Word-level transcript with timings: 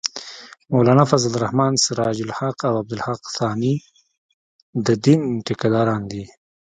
مولانا 0.71 1.03
فضل 1.11 1.31
الرحمن، 1.35 1.73
سراج 1.85 2.17
الحق 2.21 2.59
او 2.69 2.73
عبدالحق 2.81 3.21
ثاني 3.37 3.73
د 4.85 4.87
دین 5.05 5.21
ټېکه 5.45 5.67
داران 5.73 6.01
دي 6.11 6.23